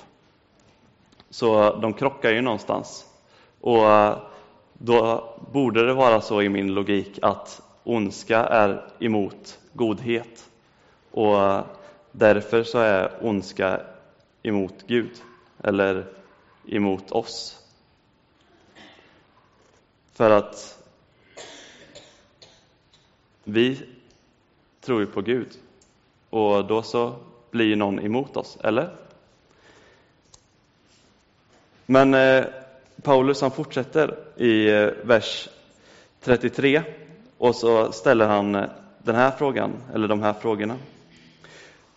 Så 1.32 1.76
de 1.76 1.94
krockar 1.94 2.32
ju 2.32 2.42
någonstans. 2.42 3.06
Och 3.62 3.90
eh, 3.90 4.18
då 4.74 5.30
borde 5.52 5.86
det 5.86 5.94
vara 5.94 6.22
så 6.22 6.42
i 6.42 6.50
min 6.50 6.74
logik 6.74 7.20
att 7.22 7.62
ondska 7.84 8.38
är 8.38 8.92
emot 9.00 9.60
godhet. 9.74 10.50
Och 11.12 11.42
eh, 11.42 11.64
därför 12.12 12.64
så 12.64 12.80
är 12.80 13.12
ondska 13.22 13.82
emot 14.44 14.74
Gud, 14.88 15.12
eller 15.64 16.06
emot 16.66 17.12
oss. 17.12 17.66
För 20.14 20.30
att 20.30 20.84
vi 23.44 23.80
tror 24.82 25.00
ju 25.00 25.08
på 25.08 25.22
Gud, 25.22 25.50
och 26.30 26.66
då 26.66 26.82
så 26.82 27.16
blir 27.52 27.76
någon 27.76 28.00
emot 28.00 28.38
oss, 28.38 28.58
eller? 28.64 28.96
Men 31.86 32.14
eh, 32.14 32.44
Paulus 33.02 33.42
han 33.42 33.52
fortsätter 33.52 34.16
i 34.38 34.70
eh, 34.70 34.90
vers 35.04 35.50
33 36.24 36.82
och 37.38 37.56
så 37.56 37.92
ställer 37.92 38.28
han 38.28 38.56
eh, 38.56 38.70
den 38.98 39.16
här 39.16 39.32
frågan, 39.32 39.72
eller 39.94 40.08
de 40.08 40.22
här 40.22 40.34
frågorna. 40.34 40.78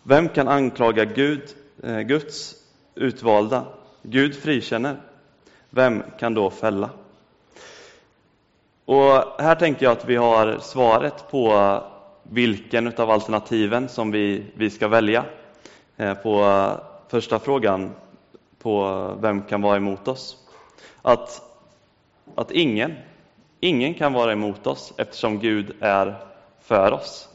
Vem 0.03 0.29
kan 0.29 0.47
anklaga 0.47 1.05
Gud, 1.05 1.41
eh, 1.83 1.99
Guds 1.99 2.55
utvalda? 2.95 3.65
Gud 4.01 4.35
frikänner. 4.35 4.95
Vem 5.69 6.03
kan 6.19 6.33
då 6.33 6.49
fälla? 6.49 6.89
Och 8.85 9.41
här 9.41 9.55
tänker 9.55 9.85
jag 9.85 9.91
att 9.91 10.05
vi 10.05 10.15
har 10.15 10.59
svaret 10.61 11.31
på 11.31 11.81
vilken 12.23 12.87
av 12.87 13.11
alternativen 13.11 13.89
som 13.89 14.11
vi, 14.11 14.43
vi 14.53 14.69
ska 14.69 14.87
välja. 14.87 15.25
Eh, 15.97 16.13
på 16.13 16.69
första 17.07 17.39
frågan, 17.39 17.91
på 18.65 19.15
vem 19.21 19.41
kan 19.41 19.61
vara 19.61 19.77
emot 19.77 20.07
oss. 20.07 20.37
Att, 21.01 21.41
att 22.35 22.51
ingen, 22.51 22.95
ingen 23.59 23.93
kan 23.93 24.13
vara 24.13 24.31
emot 24.31 24.67
oss 24.67 24.93
eftersom 24.97 25.39
Gud 25.39 25.75
är 25.79 26.15
för 26.61 26.91
oss. 26.91 27.29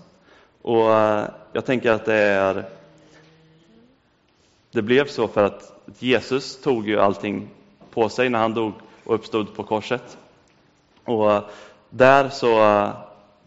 Och 0.63 0.95
eh, 0.95 1.25
jag 1.53 1.65
tänker 1.65 1.91
att 1.91 2.05
det 2.05 2.15
är 2.15 2.65
det 4.71 4.83
blev 4.83 5.07
så 5.07 5.29
för 5.29 5.45
att 5.45 5.73
Jesus 5.99 6.63
tog 6.63 6.89
ju 6.89 7.01
allting 7.01 7.49
på 7.91 8.09
sig 8.09 8.29
när 8.29 8.39
han 8.39 8.55
dog 8.55 8.73
och 9.05 9.15
uppstod 9.15 9.55
på 9.55 9.63
korset. 9.63 10.19
Och 11.05 11.33
eh, 11.33 11.43
där 11.91 12.29
så, 12.29 12.61
eh, 12.61 12.91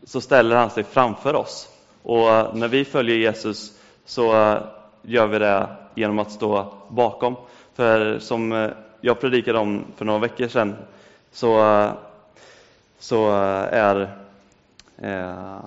så 0.03 0.21
ställer 0.21 0.55
han 0.55 0.69
sig 0.69 0.83
framför 0.83 1.35
oss. 1.35 1.69
Och 2.03 2.57
när 2.57 2.67
vi 2.67 2.85
följer 2.85 3.15
Jesus 3.15 3.79
så 4.05 4.57
gör 5.01 5.27
vi 5.27 5.39
det 5.39 5.67
genom 5.95 6.19
att 6.19 6.31
stå 6.31 6.73
bakom. 6.89 7.35
För 7.75 8.19
som 8.19 8.51
eh, 8.51 8.69
jag 9.01 9.19
predikade 9.19 9.59
om 9.59 9.85
för 9.95 10.05
några 10.05 10.19
veckor 10.19 10.47
sedan 10.47 10.75
så, 11.31 11.59
eh, 11.59 11.91
så 12.99 13.27
eh, 13.29 13.73
är 13.73 14.01
eh, 14.97 15.59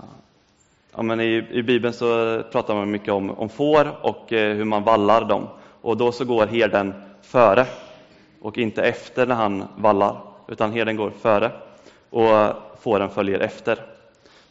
ja, 0.97 1.03
men 1.03 1.21
i, 1.21 1.47
i 1.51 1.63
Bibeln 1.63 1.95
så 1.95 2.43
pratar 2.53 2.75
man 2.75 2.91
mycket 2.91 3.13
om, 3.13 3.31
om 3.31 3.49
får 3.49 3.97
och 4.01 4.33
eh, 4.33 4.57
hur 4.57 4.65
man 4.65 4.83
vallar 4.83 5.25
dem. 5.25 5.49
Och 5.83 5.97
då 5.97 6.13
så 6.13 6.25
går 6.25 6.47
herden 6.47 6.95
före 7.23 7.67
och 8.41 8.59
inte 8.59 8.83
efter 8.83 9.27
när 9.27 9.35
han 9.35 9.65
vallar, 9.77 10.17
utan 10.49 10.73
herden 10.73 10.97
går 10.97 11.11
före 11.11 11.51
och 12.11 12.53
fåren 12.81 13.11
följer 13.11 13.41
efter. 13.41 13.79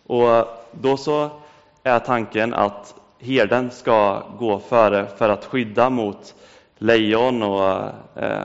Och 0.08 0.48
då 0.72 0.98
så 0.98 1.30
är 1.84 2.00
tanken 2.00 2.54
att 2.54 2.96
herden 3.20 3.72
ska 3.72 4.24
gå 4.40 4.60
före 4.60 5.08
för 5.18 5.30
att 5.30 5.46
skydda 5.46 5.90
mot 5.90 6.36
lejon 6.78 7.44
och 7.44 7.90
eh, 8.16 8.42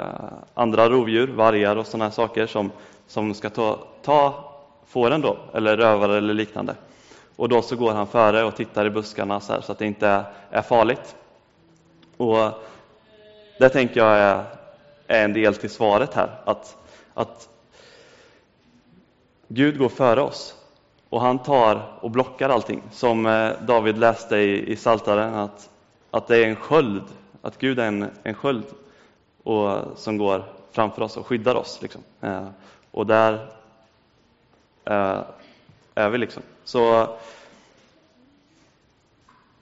andra 0.55 0.89
rovdjur, 0.89 1.29
vargar 1.29 1.77
och 1.77 1.87
sådana 1.87 2.11
saker 2.11 2.47
som, 2.47 2.71
som 3.07 3.35
ska 3.35 3.51
ta, 3.51 3.79
ta 4.03 4.51
fåren 4.87 5.21
då, 5.21 5.37
eller 5.55 5.77
rövare 5.77 6.19
eller 6.19 6.35
liknande. 6.35 6.75
Och 7.37 7.49
då 7.49 7.63
så 7.63 7.77
går 7.77 7.93
han 7.93 8.07
före 8.07 8.45
och 8.45 8.57
tittar 8.57 8.87
i 8.87 8.91
buskarna 8.91 9.41
så, 9.41 9.53
här, 9.53 9.61
så 9.61 9.73
att 9.73 9.79
det 9.79 9.87
inte 9.87 10.25
är, 10.51 10.63
farligt. 10.63 11.17
Och 12.17 12.51
det 13.59 13.69
tänker 13.69 14.01
jag 14.01 14.19
är, 14.19 14.45
är 15.07 15.25
en 15.25 15.33
del 15.33 15.55
till 15.55 15.71
svaret 15.71 16.15
här, 16.15 16.31
att, 16.45 16.77
att 17.15 17.49
Gud 19.49 19.79
går 19.79 19.89
före 19.89 20.21
oss 20.21 20.55
och 21.09 21.21
han 21.21 21.39
tar 21.39 21.99
och 22.01 22.11
blockar 22.11 22.49
allting. 22.49 22.83
Som 22.93 23.27
eh, 23.27 23.51
David 23.67 23.99
läste 23.99 24.37
i, 24.37 24.73
i 24.73 24.77
Saltaren 24.77 25.35
att, 25.35 25.71
att 26.11 26.27
det 26.27 26.37
är 26.37 26.49
en 26.49 26.57
sköld, 26.57 27.05
att 27.43 27.59
Gud 27.59 27.79
är 27.79 27.87
en, 27.87 28.11
en 28.23 28.35
sköld 28.35 28.65
och, 29.43 29.99
som 29.99 30.19
går 30.19 30.45
framför 30.71 31.03
oss 31.03 31.17
och 31.17 31.27
skyddar 31.27 31.55
oss. 31.55 31.83
Liksom. 31.83 32.03
Eh, 32.21 32.49
och 32.91 33.07
där 33.07 33.53
eh, 34.85 35.23
är 35.95 36.11
vi 36.11 36.19
liksom. 36.19 36.43
Så 36.65 37.09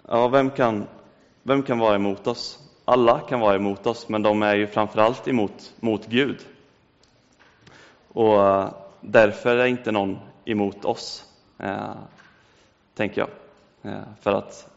ja, 0.09 0.29
vem 0.29 0.51
kan, 0.51 0.87
vem 1.43 1.63
kan 1.63 1.79
vara 1.79 1.95
emot 1.95 2.27
oss? 2.27 2.59
Alla 2.85 3.21
kan 3.21 3.41
vara 3.41 3.55
emot 3.55 3.87
oss, 3.87 4.09
men 4.09 4.23
de 4.23 4.43
är 4.43 4.55
ju 4.55 4.67
framförallt 4.67 5.29
emot 5.29 5.75
mot 5.81 6.07
Gud. 6.07 6.47
Och 8.09 8.47
eh, 8.47 8.71
därför 9.01 9.57
är 9.57 9.67
inte 9.67 9.93
någon 9.93 10.19
emot 10.45 10.85
oss, 10.85 11.25
eh, 11.59 11.95
tänker 12.95 13.21
jag. 13.21 13.31
Eh, 13.93 14.03
för 14.21 14.33
att 14.33 14.71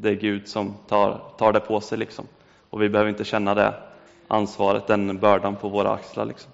det 0.00 0.08
är 0.08 0.14
Gud 0.14 0.48
som 0.48 0.74
tar, 0.86 1.20
tar 1.38 1.52
det 1.52 1.60
på 1.60 1.80
sig, 1.80 1.98
liksom. 1.98 2.26
och 2.70 2.82
vi 2.82 2.88
behöver 2.88 3.10
inte 3.10 3.24
känna 3.24 3.54
det 3.54 3.74
ansvaret, 4.28 4.86
den 4.86 5.18
bördan 5.18 5.56
på 5.56 5.68
våra 5.68 5.90
axlar. 5.90 6.24
Liksom. 6.24 6.50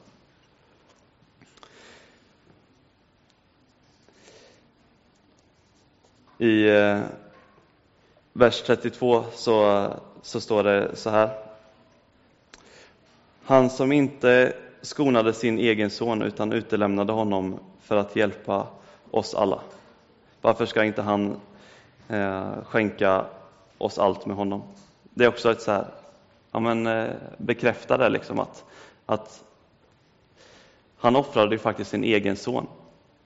I 6.38 6.68
eh, 6.68 7.00
vers 8.32 8.62
32 8.62 9.24
så, 9.32 9.88
så 10.22 10.40
står 10.40 10.64
det 10.64 10.96
så 10.96 11.10
här. 11.10 11.30
Han 13.44 13.70
som 13.70 13.92
inte 13.92 14.56
skonade 14.82 15.32
sin 15.32 15.58
egen 15.58 15.90
son 15.90 16.22
utan 16.22 16.52
utelämnade 16.52 17.12
honom 17.12 17.58
för 17.80 17.96
att 17.96 18.16
hjälpa 18.16 18.66
oss 19.10 19.34
alla. 19.34 19.60
Varför 20.40 20.66
ska 20.66 20.84
inte 20.84 21.02
han 21.02 21.40
Eh, 22.08 22.64
skänka 22.64 23.24
oss 23.78 23.98
allt 23.98 24.26
med 24.26 24.36
honom? 24.36 24.62
Det 25.14 25.24
är 25.24 25.28
också 25.28 25.50
ett 25.50 25.62
så 25.62 25.72
här, 25.72 25.86
ja 26.52 26.60
men 26.60 26.86
eh, 26.86 27.10
bekräfta 27.38 27.96
det 27.96 28.08
liksom 28.08 28.38
att, 28.38 28.64
att 29.06 29.44
han 30.96 31.16
offrade 31.16 31.54
ju 31.54 31.58
faktiskt 31.58 31.90
sin 31.90 32.04
egen 32.04 32.36
son. 32.36 32.66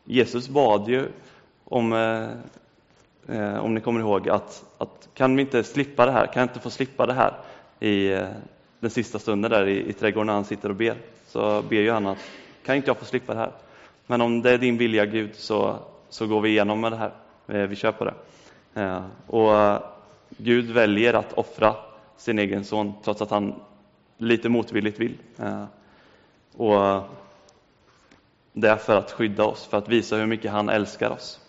Jesus 0.05 0.49
bad 0.49 0.89
ju 0.89 1.09
om 1.65 1.93
eh, 1.93 2.29
eh, 3.37 3.59
om 3.59 3.75
ni 3.75 3.81
kommer 3.81 4.01
ihåg, 4.01 4.29
att, 4.29 4.65
att 4.79 5.09
kan 5.15 5.37
vi 5.37 5.43
inte 5.43 5.65
slippa 5.65 6.07
det 6.07 6.13
här? 6.13 6.27
Kan 6.27 6.41
jag 6.41 6.51
inte 6.51 6.61
få 6.61 6.71
slippa 6.71 7.07
det 7.07 7.13
här 7.13 7.35
i 7.81 8.13
eh, 8.13 8.27
den 8.81 8.91
sista 8.91 9.19
stunden 9.19 9.51
där 9.51 9.67
i, 9.67 9.89
i 9.89 9.93
trädgården 9.93 10.27
när 10.27 10.35
han 10.35 10.45
sitter 10.45 10.69
och 10.69 10.77
ber? 10.77 10.97
Så 11.27 11.63
ber 11.63 11.77
ju 11.77 11.91
han 11.91 12.07
att, 12.07 12.19
kan 12.65 12.77
inte 12.77 12.89
jag 12.89 12.97
få 12.97 13.05
slippa 13.05 13.35
det 13.35 13.41
här? 13.41 13.53
Men 14.07 14.21
om 14.21 14.43
det 14.43 14.51
är 14.51 14.59
din 14.59 14.79
vilja 14.79 15.07
Gud 15.07 15.35
så, 15.35 15.77
så 16.09 16.27
går 16.27 16.41
vi 16.41 16.49
igenom 16.49 16.81
med 16.81 16.93
det 16.93 16.97
här. 16.97 17.13
Eh, 17.47 17.69
vi 17.69 17.77
kör 17.77 17.93
på 17.93 18.05
det. 18.05 18.15
Och 19.27 19.55
eh, 19.55 19.83
Gud 20.29 20.71
väljer 20.71 21.15
att 21.15 21.33
offra 21.33 21.77
sin 22.17 22.39
egen 22.39 22.65
son 22.65 22.93
trots 23.05 23.23
att 23.23 23.31
han 23.31 23.61
lite 24.17 24.49
motvilligt 24.49 24.99
vill. 24.99 25.19
Och 26.53 26.87
eh, 26.87 27.05
det 28.53 28.69
är 28.69 28.77
för 28.77 28.97
att 28.97 29.13
skydda 29.13 29.45
oss, 29.45 29.67
för 29.67 29.79
att 29.79 29.89
visa 29.89 30.17
hur 30.17 30.27
mycket 30.27 30.51
han 30.51 30.69
älskar 30.69 31.11
oss. 31.11 31.41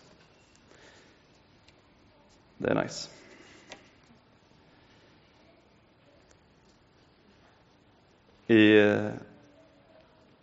Det 2.57 2.69
är 2.69 2.83
nice. 2.83 3.09
I, 8.47 8.79
eh, 8.79 9.11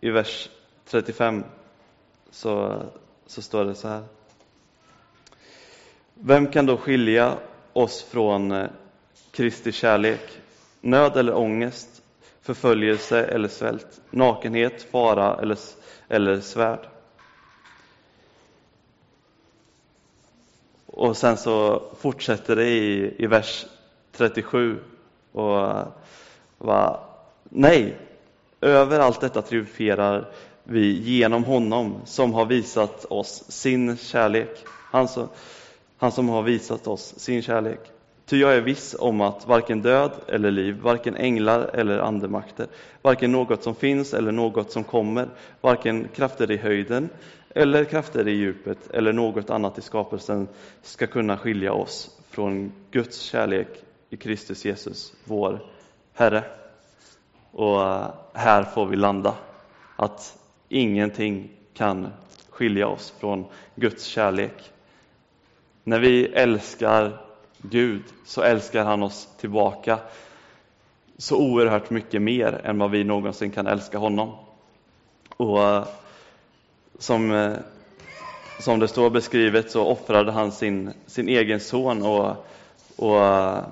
i 0.01 0.09
vers 0.09 0.49
35 0.85 1.43
så, 2.31 2.83
så 3.25 3.41
står 3.41 3.65
det 3.65 3.75
så 3.75 3.87
här. 3.87 4.03
Vem 6.21 6.47
kan 6.47 6.65
då 6.65 6.77
skilja 6.77 7.37
oss 7.73 8.03
från 8.03 8.51
eh, 8.51 8.67
Kristi 9.31 9.71
kärlek? 9.71 10.39
Nöd 10.81 11.17
eller 11.17 11.35
ångest, 11.35 12.01
förföljelse 12.41 13.25
eller 13.25 13.47
svält, 13.47 14.01
nakenhet, 14.09 14.83
fara 14.91 15.39
eller, 15.41 15.57
eller 16.07 16.39
svärd? 16.39 16.87
Och 20.85 21.17
sen 21.17 21.37
så 21.37 21.83
fortsätter 21.99 22.55
det 22.55 22.67
i, 22.69 23.15
i 23.17 23.27
vers 23.27 23.65
37 24.11 24.79
och 25.31 25.59
eh, 25.59 25.87
va, 26.57 26.99
nej, 27.43 27.97
över 28.61 28.99
allt 28.99 29.21
detta 29.21 29.41
triumferar 29.41 30.31
vi 30.63 31.01
genom 31.01 31.43
honom 31.43 32.01
som 32.05 32.33
har 32.33 32.45
visat 32.45 33.05
oss 33.05 33.43
sin 33.47 33.97
kärlek. 33.97 34.65
Han 34.91 35.07
som, 35.07 35.29
han 35.97 36.11
som 36.11 36.29
har 36.29 36.43
visat 36.43 36.87
oss 36.87 37.13
sin 37.19 37.41
kärlek. 37.41 37.79
Ty 38.25 38.37
jag 38.39 38.55
är 38.55 38.61
viss 38.61 38.95
om 38.99 39.21
att 39.21 39.47
varken 39.47 39.81
död 39.81 40.11
eller 40.27 40.51
liv, 40.51 40.79
varken 40.81 41.15
änglar 41.15 41.69
eller 41.73 41.99
andemakter, 41.99 42.67
varken 43.01 43.31
något 43.31 43.63
som 43.63 43.75
finns 43.75 44.13
eller 44.13 44.31
något 44.31 44.71
som 44.71 44.83
kommer, 44.83 45.29
varken 45.61 46.07
krafter 46.15 46.51
i 46.51 46.57
höjden 46.57 47.09
eller 47.49 47.83
krafter 47.83 48.27
i 48.27 48.31
djupet 48.31 48.91
eller 48.91 49.13
något 49.13 49.49
annat 49.49 49.77
i 49.77 49.81
skapelsen 49.81 50.47
ska 50.81 51.07
kunna 51.07 51.37
skilja 51.37 51.73
oss 51.73 52.17
från 52.29 52.71
Guds 52.91 53.21
kärlek 53.21 53.67
i 54.09 54.17
Kristus 54.17 54.65
Jesus, 54.65 55.13
vår 55.23 55.59
Herre. 56.13 56.43
Och 57.51 57.81
eh, 57.81 58.07
här 58.33 58.63
får 58.63 58.85
vi 58.85 58.95
landa, 58.95 59.35
att 59.95 60.37
ingenting 60.69 61.49
kan 61.73 62.07
skilja 62.49 62.87
oss 62.87 63.13
från 63.19 63.45
Guds 63.75 64.05
kärlek. 64.05 64.71
När 65.87 65.99
vi 65.99 66.25
älskar 66.25 67.17
Gud 67.57 68.03
så 68.25 68.41
älskar 68.41 68.85
han 68.85 69.03
oss 69.03 69.27
tillbaka 69.37 69.99
så 71.17 71.37
oerhört 71.37 71.89
mycket 71.89 72.21
mer 72.21 72.61
än 72.63 72.79
vad 72.79 72.91
vi 72.91 73.03
någonsin 73.03 73.51
kan 73.51 73.67
älska 73.67 73.97
honom. 73.97 74.35
Och 75.37 75.63
eh, 75.63 75.87
som, 76.99 77.31
eh, 77.31 77.53
som 78.59 78.79
det 78.79 78.87
står 78.87 79.09
beskrivet 79.09 79.71
så 79.71 79.85
offrade 79.85 80.31
han 80.31 80.51
sin, 80.51 80.93
sin 81.05 81.29
egen 81.29 81.59
son 81.59 82.03
och, 82.05 82.45
och 82.95 83.23
eh, 83.23 83.63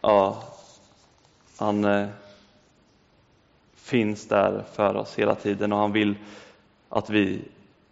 ja, 0.00 0.42
han 1.56 2.08
finns 3.74 4.28
där 4.28 4.64
för 4.72 4.96
oss 4.96 5.14
hela 5.18 5.34
tiden 5.34 5.72
och 5.72 5.78
han 5.78 5.92
vill 5.92 6.14
att 6.88 7.10
vi 7.10 7.40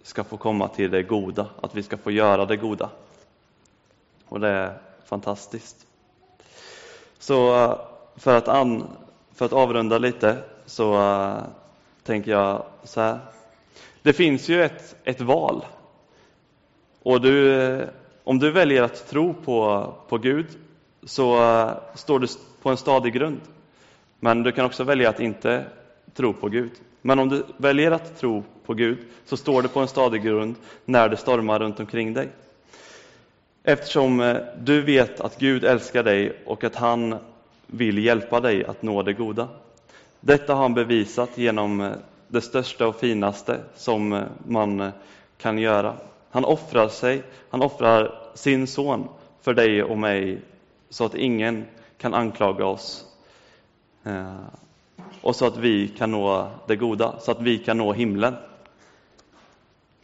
ska 0.03 0.25
få 0.25 0.37
komma 0.37 0.69
till 0.69 0.91
det 0.91 1.03
goda, 1.03 1.47
att 1.61 1.75
vi 1.75 1.83
ska 1.83 1.97
få 1.97 2.11
göra 2.11 2.47
det 2.47 2.57
goda. 2.57 2.91
Och 4.29 4.41
det 4.41 4.49
är 4.49 4.79
fantastiskt. 5.05 5.87
Så 7.19 7.65
eh, 7.65 7.79
för 8.17 8.37
att, 8.37 8.49
an, 8.49 8.85
för 9.35 9.45
att 9.45 9.53
avrunda 9.53 9.99
lite 9.99 10.37
så 10.67 10.95
uh, 10.95 11.39
tänker 12.03 12.31
jag 12.31 12.65
så 12.85 13.01
här. 13.01 13.19
Det 14.03 14.13
finns 14.13 14.49
ju 14.49 14.63
ett, 14.63 14.97
ett 15.05 15.21
val. 15.21 15.65
Och 17.03 17.21
du, 17.21 17.63
eh, 17.63 17.89
om 18.25 18.39
du 18.39 18.51
väljer 18.51 18.83
att 18.83 19.09
tro 19.09 19.35
på, 19.35 19.87
på 20.09 20.19
Gud 20.19 20.47
så 21.03 21.43
uh, 21.43 21.73
står 21.95 22.19
du 22.19 22.27
på 22.63 22.71
en 22.71 22.77
stadig 22.77 23.13
grund. 23.13 23.41
Men 24.21 24.43
du 24.43 24.53
kan 24.53 24.65
också 24.65 24.85
välja 24.85 25.09
att 25.09 25.21
inte 25.21 25.65
tro 26.15 26.33
på 26.33 26.49
Gud. 26.49 26.73
Men 27.03 27.19
om 27.19 27.29
du 27.29 27.45
väljer 27.57 27.91
att 27.91 28.19
tro 28.19 28.45
på 28.71 28.75
Gud 28.75 28.99
så 29.25 29.37
står 29.37 29.63
du 29.63 29.69
på 29.69 29.81
en 29.81 29.89
stadig 29.89 30.23
grund 30.23 30.55
när 30.85 31.09
det 31.09 31.17
stormar 31.17 31.59
runt 31.59 31.81
omkring 31.81 32.15
dig. 32.15 32.29
Eftersom 33.63 34.21
eh, 34.21 34.37
du 34.59 34.83
vet 34.83 35.21
att 35.21 35.39
Gud 35.39 35.65
älskar 35.65 36.03
dig 36.03 36.43
och 36.47 36.65
att 36.65 36.77
han 36.77 37.17
vill 37.67 37.99
hjälpa 37.99 38.41
dig 38.41 38.65
att 38.65 38.83
nå 38.83 39.03
det 39.03 39.13
goda. 39.13 39.49
Detta 40.21 40.55
har 40.55 40.63
han 40.63 40.75
bevisat 40.75 41.39
genom 41.39 41.81
eh, 41.81 41.93
det 42.29 42.41
största 42.41 42.87
och 42.87 42.97
finaste 42.97 43.61
som 43.77 44.13
eh, 44.13 44.23
man 44.47 44.93
kan 45.39 45.59
göra. 45.59 45.95
Han 46.31 46.45
offrar 46.45 46.89
sig, 46.89 47.23
han 47.51 47.63
offrar 47.63 48.15
sin 48.35 48.67
son 48.67 49.09
för 49.43 49.55
dig 49.55 49.83
och 49.83 49.99
mig 49.99 50.39
så 50.91 51.05
att 51.05 51.15
ingen 51.15 51.65
kan 51.99 52.15
anklaga 52.15 52.67
oss 52.67 53.05
och 55.21 55.37
så 55.37 55.47
att 55.47 55.57
vi 55.57 55.89
kan 55.89 56.11
nå 56.11 56.49
det 56.67 56.77
goda, 56.77 57.15
så 57.21 57.31
att 57.31 57.41
vi 57.41 57.59
kan 57.59 57.79
nå 57.79 57.93
himlen. 57.93 58.35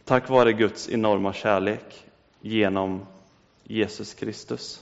Tack 0.07 0.29
vare 0.29 0.53
Guds 0.53 0.89
enorma 0.89 1.33
kärlek 1.33 2.05
genom 2.41 3.05
Jesus 3.63 4.13
Kristus. 4.13 4.81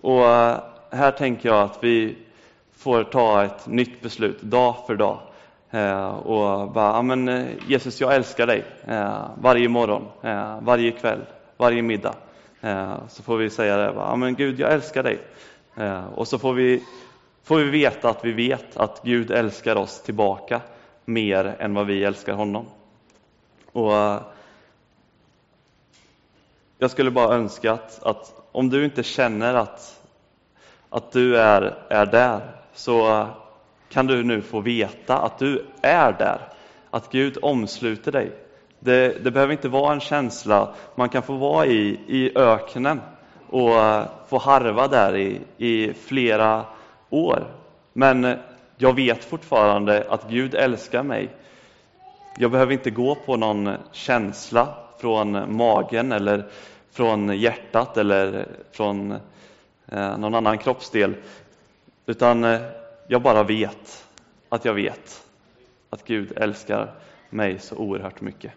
Och 0.00 0.24
eh, 0.24 0.58
här 0.90 1.10
tänker 1.10 1.48
jag 1.48 1.62
att 1.62 1.84
vi 1.84 2.16
får 2.76 3.04
ta 3.04 3.44
ett 3.44 3.66
nytt 3.66 4.02
beslut 4.02 4.42
dag 4.42 4.76
för 4.86 4.96
dag 4.96 5.20
eh, 5.70 6.08
och 6.08 6.70
bara, 6.72 7.02
men 7.02 7.28
eh, 7.28 7.46
Jesus, 7.68 8.00
jag 8.00 8.14
älskar 8.14 8.46
dig 8.46 8.64
varje 9.36 9.68
morgon, 9.68 10.04
varje 10.60 10.90
kväll, 10.90 11.20
varje 11.56 11.82
middag. 11.82 12.14
Så 13.08 13.22
får 13.22 13.36
vi 13.36 13.50
säga 13.50 13.76
det, 13.76 14.16
men 14.16 14.34
Gud, 14.34 14.60
jag 14.60 14.72
älskar 14.72 15.02
dig. 15.02 15.18
Och 16.14 16.28
så 16.28 16.38
får 16.38 16.52
vi, 16.52 16.82
får 17.42 17.58
vi 17.58 17.70
veta 17.70 18.10
att 18.10 18.24
vi 18.24 18.32
vet 18.32 18.76
att 18.76 19.00
Gud 19.04 19.30
älskar 19.30 19.76
oss 19.76 20.02
tillbaka 20.02 20.60
mer 21.04 21.56
än 21.58 21.74
vad 21.74 21.86
vi 21.86 22.04
älskar 22.04 22.32
honom. 22.32 22.66
Och 23.74 23.92
eh, 23.92 24.20
jag 26.78 26.90
skulle 26.90 27.10
bara 27.10 27.34
önska 27.34 27.72
att, 27.72 28.02
att 28.02 28.42
om 28.52 28.70
du 28.70 28.84
inte 28.84 29.02
känner 29.02 29.54
att, 29.54 30.00
att 30.90 31.12
du 31.12 31.36
är, 31.36 31.76
är 31.88 32.06
där, 32.06 32.40
så 32.72 33.26
kan 33.88 34.06
du 34.06 34.24
nu 34.24 34.42
få 34.42 34.60
veta 34.60 35.18
att 35.18 35.38
du 35.38 35.66
är 35.82 36.12
där. 36.12 36.40
Att 36.90 37.12
Gud 37.12 37.38
omsluter 37.42 38.12
dig. 38.12 38.32
Det, 38.78 39.24
det 39.24 39.30
behöver 39.30 39.52
inte 39.52 39.68
vara 39.68 39.92
en 39.92 40.00
känsla 40.00 40.74
man 40.94 41.08
kan 41.08 41.22
få 41.22 41.34
vara 41.34 41.66
i, 41.66 42.00
i 42.06 42.38
öknen 42.38 43.00
och 43.50 43.70
eh, 43.70 44.04
få 44.28 44.38
harva 44.38 44.88
där 44.88 45.16
i, 45.16 45.40
i 45.56 45.94
flera 45.94 46.64
år. 47.10 47.46
Men 47.92 48.36
jag 48.76 48.94
vet 48.94 49.24
fortfarande 49.24 50.06
att 50.08 50.30
Gud 50.30 50.54
älskar 50.54 51.02
mig. 51.02 51.30
Jag 52.38 52.50
behöver 52.50 52.72
inte 52.72 52.90
gå 52.90 53.14
på 53.14 53.36
någon 53.36 53.76
känsla 53.92 54.74
från 54.98 55.56
magen 55.56 56.12
eller 56.12 56.50
från 56.90 57.38
hjärtat 57.38 57.96
eller 57.96 58.48
från 58.72 59.12
eh, 59.86 60.18
någon 60.18 60.34
annan 60.34 60.58
kroppsdel. 60.58 61.14
Utan 62.06 62.44
eh, 62.44 62.60
jag 63.08 63.22
bara 63.22 63.42
vet 63.42 64.06
att 64.48 64.64
jag 64.64 64.74
vet 64.74 65.24
att 65.90 66.04
Gud 66.04 66.32
älskar 66.36 66.94
mig 67.30 67.58
så 67.58 67.76
oerhört 67.76 68.20
mycket. 68.20 68.52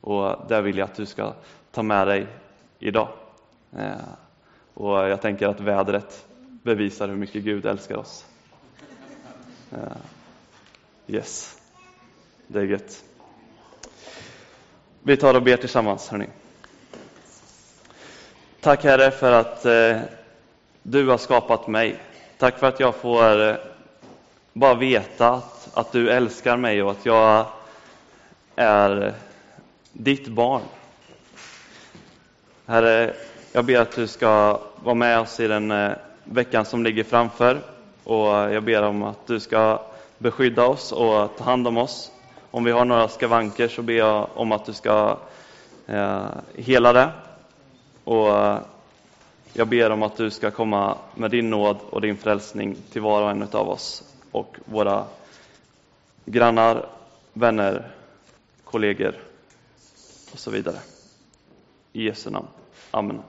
Och 0.00 0.36
det 0.48 0.60
vill 0.60 0.78
jag 0.78 0.84
att 0.84 0.96
du 0.96 1.06
ska 1.06 1.34
ta 1.72 1.82
med 1.82 2.06
dig 2.06 2.26
idag. 2.78 3.08
Eh, 3.76 3.92
och 4.74 4.96
jag 4.96 5.22
tänker 5.22 5.48
att 5.48 5.60
vädret 5.60 6.26
bevisar 6.62 7.08
hur 7.08 7.16
mycket 7.16 7.44
Gud 7.44 7.66
älskar 7.66 7.96
oss. 7.96 8.26
Yes, 11.06 11.60
det 12.46 12.58
är 12.58 12.64
gött. 12.64 13.05
Vi 15.06 15.16
tar 15.16 15.34
och 15.34 15.42
ber 15.42 15.56
tillsammans, 15.56 16.08
Hörrni. 16.08 16.26
Tack 18.60 18.84
Herre 18.84 19.10
för 19.10 19.32
att 19.32 19.64
eh, 19.64 19.98
du 20.82 21.08
har 21.08 21.18
skapat 21.18 21.66
mig. 21.66 21.96
Tack 22.38 22.58
för 22.58 22.66
att 22.66 22.80
jag 22.80 22.94
får 22.94 23.48
eh, 23.48 23.56
bara 24.52 24.74
veta 24.74 25.28
att, 25.28 25.70
att 25.74 25.92
du 25.92 26.10
älskar 26.10 26.56
mig 26.56 26.82
och 26.82 26.90
att 26.90 27.06
jag 27.06 27.46
är 28.56 29.06
eh, 29.06 29.12
ditt 29.92 30.28
barn. 30.28 30.62
Herre, 32.66 33.14
jag 33.52 33.64
ber 33.64 33.80
att 33.80 33.96
du 33.96 34.06
ska 34.06 34.60
vara 34.82 34.94
med 34.94 35.20
oss 35.20 35.40
i 35.40 35.48
den 35.48 35.70
eh, 35.70 35.92
veckan 36.24 36.64
som 36.64 36.84
ligger 36.84 37.04
framför 37.04 37.60
och 38.04 38.28
jag 38.28 38.62
ber 38.62 38.82
om 38.82 39.02
att 39.02 39.26
du 39.26 39.40
ska 39.40 39.80
beskydda 40.18 40.66
oss 40.66 40.92
och 40.92 41.36
ta 41.36 41.44
hand 41.44 41.68
om 41.68 41.76
oss. 41.76 42.10
Om 42.56 42.64
vi 42.64 42.70
har 42.70 42.84
några 42.84 43.08
skavanker 43.08 43.68
så 43.68 43.82
ber 43.82 43.94
jag 43.94 44.28
om 44.34 44.52
att 44.52 44.64
du 44.64 44.72
ska 44.72 45.18
eh, 45.86 46.28
hela 46.54 46.92
det 46.92 47.12
och 48.04 48.28
eh, 48.28 48.58
jag 49.52 49.68
ber 49.68 49.90
om 49.90 50.02
att 50.02 50.16
du 50.16 50.30
ska 50.30 50.50
komma 50.50 50.98
med 51.14 51.30
din 51.30 51.50
nåd 51.50 51.76
och 51.90 52.00
din 52.00 52.16
frälsning 52.16 52.76
till 52.92 53.02
var 53.02 53.22
och 53.22 53.30
en 53.30 53.42
av 53.42 53.68
oss 53.68 54.04
och 54.30 54.56
våra 54.64 55.04
grannar, 56.24 56.86
vänner, 57.32 57.90
kollegor 58.64 59.14
och 60.32 60.38
så 60.38 60.50
vidare. 60.50 60.78
I 61.92 62.04
Jesu 62.04 62.30
namn. 62.30 62.48
Amen. 62.90 63.22